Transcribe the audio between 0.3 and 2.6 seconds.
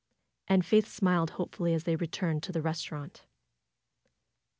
And Faith smiled hopefully as they returned to